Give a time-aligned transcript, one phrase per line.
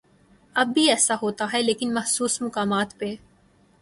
[0.55, 3.15] اب بھی ایسا ہوتا ہے لیکن مخصوص مقامات پہ۔